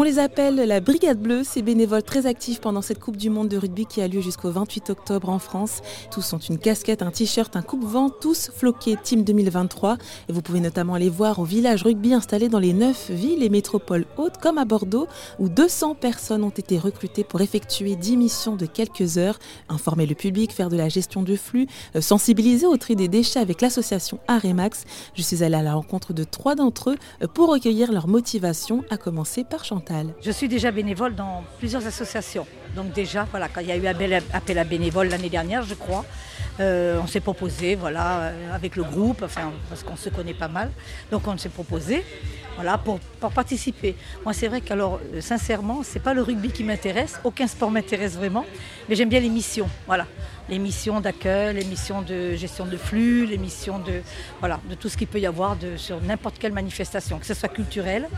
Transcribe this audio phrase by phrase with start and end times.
[0.00, 3.48] On les appelle la Brigade Bleue, ces bénévoles très actifs pendant cette Coupe du Monde
[3.48, 5.80] de rugby qui a lieu jusqu'au 28 octobre en France.
[6.12, 9.98] Tous ont une casquette, un t-shirt, un coupe-vent, tous floqués Team 2023.
[10.28, 13.48] Et vous pouvez notamment les voir au village rugby installé dans les neuf villes et
[13.48, 15.08] métropoles hautes, comme à Bordeaux,
[15.40, 20.14] où 200 personnes ont été recrutées pour effectuer 10 missions de quelques heures, informer le
[20.14, 24.20] public, faire de la gestion de flux, euh, sensibiliser au tri des déchets avec l'association
[24.28, 24.84] Aremax.
[25.16, 28.84] Je suis allée à la rencontre de trois d'entre eux euh, pour recueillir leur motivation,
[28.90, 29.64] à commencer par
[30.20, 32.46] Je suis déjà bénévole dans plusieurs associations.
[32.76, 35.62] Donc déjà, voilà, quand il y a eu un bel appel à bénévoles l'année dernière,
[35.62, 36.04] je crois,
[36.60, 40.48] euh, on s'est proposé, voilà, euh, avec le groupe, enfin, parce qu'on se connaît pas
[40.48, 40.70] mal.
[41.10, 42.04] Donc on s'est proposé,
[42.56, 42.98] voilà, pour,
[43.30, 43.96] participer.
[44.24, 47.18] Moi, c'est vrai qu'alors, euh, sincèrement, c'est pas le rugby qui m'intéresse.
[47.24, 48.44] Aucun sport m'intéresse vraiment,
[48.88, 50.06] mais j'aime bien les missions, voilà,
[50.48, 54.02] les missions d'accueil, les missions de gestion de flux, les missions de,
[54.40, 57.48] voilà, de tout ce qu'il peut y avoir sur n'importe quelle manifestation, que ce soit
[57.48, 58.08] culturelle.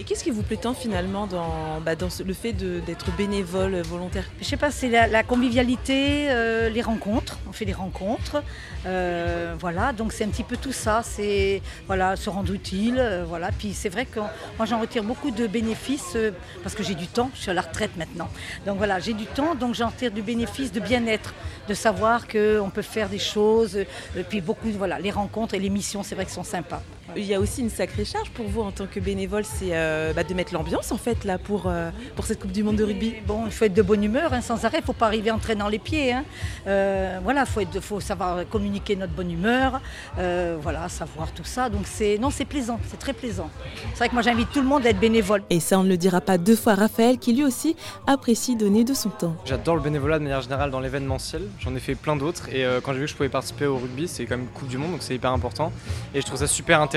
[0.00, 4.24] Et qu'est-ce qui vous plaît tant finalement dans, bah, le fait d'être bénévole, volontaire?
[4.40, 7.38] Je sais pas, c'est la, convivialité, euh, les rencontres.
[7.48, 8.42] On fait des rencontres.
[8.86, 11.02] Euh, voilà, donc c'est un petit peu tout ça.
[11.04, 12.96] C'est voilà, se rendre utile.
[12.98, 13.50] Euh, voilà.
[13.52, 14.18] Puis c'est vrai que
[14.58, 16.16] moi j'en retire beaucoup de bénéfices
[16.64, 17.30] parce que j'ai du temps.
[17.34, 18.28] Je suis à la retraite maintenant.
[18.66, 21.34] Donc voilà, j'ai du temps, donc j'en tire du bénéfice de bien-être,
[21.68, 23.78] de savoir qu'on peut faire des choses.
[24.28, 26.82] puis beaucoup, voilà, les rencontres et les missions, c'est vrai que sont sympas.
[27.16, 30.12] Il y a aussi une sacrée charge pour vous en tant que bénévole, c'est euh,
[30.12, 32.84] bah, de mettre l'ambiance en fait là pour, euh, pour cette Coupe du Monde de
[32.84, 33.14] rugby.
[33.26, 35.30] Bon, il faut être de bonne humeur hein, sans arrêt, il ne faut pas arriver
[35.30, 36.12] en traînant les pieds.
[36.12, 36.24] Hein.
[36.66, 39.80] Euh, voilà, il faut, savoir communiquer notre bonne humeur,
[40.16, 41.68] voilà, savoir tout ça.
[41.68, 43.50] Donc c'est non, c'est plaisant, c'est très plaisant.
[43.92, 45.42] C'est vrai que moi j'invite tout le monde à être bénévole.
[45.50, 46.74] Et ça, on ne le dira pas deux fois.
[46.74, 49.36] Raphaël, qui lui aussi apprécie donner de son temps.
[49.44, 51.42] J'adore le bénévolat de manière générale dans l'événementiel.
[51.60, 54.08] J'en ai fait plein d'autres et quand j'ai vu que je pouvais participer au rugby,
[54.08, 55.72] c'est quand même Coupe du Monde, donc c'est hyper important.
[56.14, 56.93] Et je trouve ça super intéressant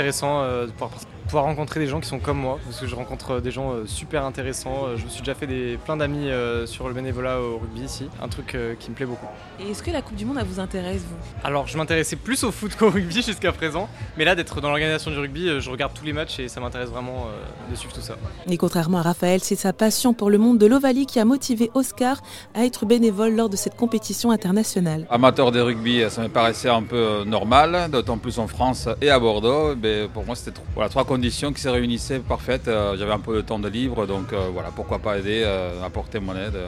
[0.65, 0.91] de pouvoir
[1.27, 3.85] pouvoir rencontrer des gens qui sont comme moi, parce que je rencontre des gens euh,
[3.85, 4.85] super intéressants.
[4.85, 7.81] Euh, je me suis déjà fait des, plein d'amis euh, sur le bénévolat au rugby
[7.81, 9.27] ici, un truc qui me plaît beaucoup.
[9.59, 11.17] Et est-ce que la Coupe du Monde vous intéresse, vous?
[11.43, 15.11] Alors, je m'intéressais plus au foot qu'au rugby jusqu'à présent, mais là, d'être dans l'organisation
[15.11, 17.27] du rugby, je regarde tous les matchs et ça m'intéresse vraiment
[17.69, 18.15] de suivre tout ça.
[18.49, 21.69] Et contrairement à Raphaël, c'est sa passion pour le monde de l'Ovalie qui a motivé
[21.73, 22.21] Oscar
[22.53, 25.05] à être bénévole lors de cette compétition internationale.
[25.09, 29.19] Amateur de rugby, ça me paraissait un peu normal, d'autant plus en France et à
[29.19, 29.75] Bordeaux.
[29.75, 32.67] Mais pour moi, c'était voilà, trois conditions qui se réunissaient parfaites.
[32.67, 35.83] Euh, j'avais un peu de temps de libre, donc euh, voilà, pourquoi pas aider, euh,
[35.83, 36.59] apporter mon aide,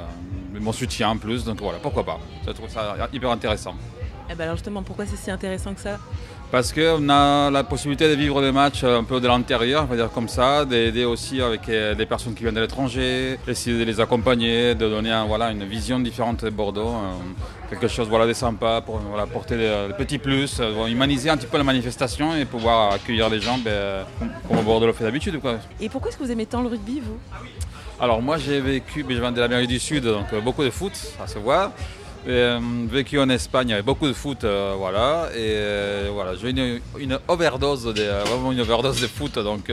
[0.59, 1.45] mon soutien en plus.
[1.45, 2.19] Donc voilà, pourquoi pas.
[2.47, 3.75] Je trouve ça hyper intéressant.
[4.31, 5.97] Eh ben alors justement, pourquoi c'est si intéressant que ça?
[6.51, 9.95] Parce qu'on a la possibilité de vivre des matchs un peu de l'intérieur, on va
[9.95, 13.99] dire comme ça, d'aider aussi avec des personnes qui viennent de l'étranger, essayer de les
[13.99, 16.95] accompagner, de donner voilà, une vision différente de Bordeaux,
[17.69, 21.57] quelque chose voilà, de sympa pour voilà, apporter des, petits plus, humaniser un petit peu
[21.57, 24.05] la manifestation et pouvoir accueillir les gens ben,
[24.47, 25.39] comme Bordeaux le fait d'habitude.
[25.79, 27.17] Et pourquoi est-ce que vous aimez tant le rugby, vous?
[28.01, 30.93] Alors moi j'ai vécu, ben, je viens de l'Amérique du Sud, donc beaucoup de foot,
[31.23, 31.71] à se voir.
[32.27, 35.29] Euh, vécu en Espagne avec beaucoup de foot, euh, voilà.
[35.33, 39.71] Et euh, voilà, j'ai une, une, overdose, de, vraiment une overdose de foot, donc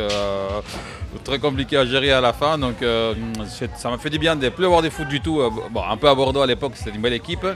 [1.25, 2.57] très compliqué à gérer à la fin.
[2.57, 2.77] Donc
[3.75, 5.41] ça m'a fait du bien de ne plus avoir de foot du tout.
[5.71, 7.47] bon, un peu à Bordeaux à l'époque, c'était une belle équipe,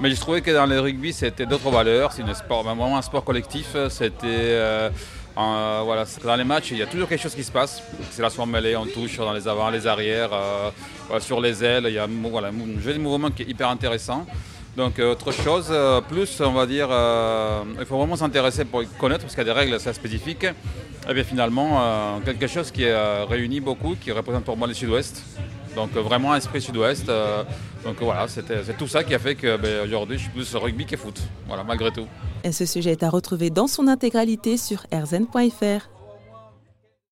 [0.00, 2.12] mais je trouvais que dans le rugby c'était d'autres valeurs.
[2.12, 3.76] C'est vraiment un sport collectif.
[3.88, 4.90] C'était
[5.36, 7.82] euh, voilà, dans les matchs, il y a toujours quelque chose qui se passe.
[8.10, 10.70] C'est la soirée mêlée, on touche dans les avant, les arrières, euh,
[11.20, 11.86] sur les ailes.
[11.88, 14.26] Il y a voilà, un jeu de mouvement qui est hyper intéressant.
[14.76, 15.72] Donc euh, autre chose,
[16.08, 16.88] plus on va dire,
[17.78, 20.46] il faut vraiment s'intéresser pour connaître parce qu'il y a des règles assez spécifiques.
[21.08, 22.86] Et bien finalement, quelque chose qui
[23.28, 25.22] réunit beaucoup, qui représente pour moi les Sud-Ouest.
[25.74, 27.06] Donc vraiment un esprit Sud-Ouest.
[27.06, 30.86] donc voilà, c'est tout ça qui a fait que ben, aujourd'hui je suis plus rugby
[30.86, 31.20] que foot.
[31.46, 32.06] Voilà, malgré tout.
[32.44, 35.93] Et ce sujet est à retrouver dans son intégralité sur rzn.fr.